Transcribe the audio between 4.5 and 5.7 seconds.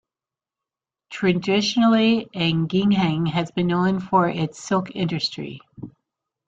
silk industry.